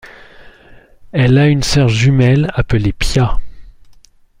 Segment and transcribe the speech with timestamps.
[1.11, 3.37] Elle a une soeur jumelle appelée Pia.